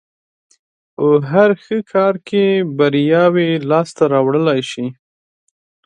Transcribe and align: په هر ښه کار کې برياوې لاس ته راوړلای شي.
په 0.95 1.07
هر 1.31 1.49
ښه 1.63 1.77
کار 1.93 2.13
کې 2.27 2.43
برياوې 2.79 3.49
لاس 3.69 3.89
ته 3.97 4.03
راوړلای 4.13 4.61
شي. 4.71 4.85